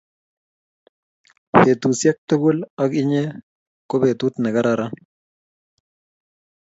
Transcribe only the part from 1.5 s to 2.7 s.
petusiek tugul